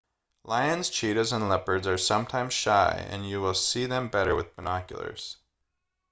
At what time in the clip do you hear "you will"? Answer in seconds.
3.29-3.53